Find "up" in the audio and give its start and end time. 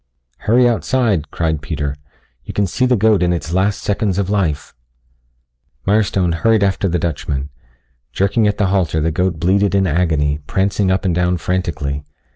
10.89-11.05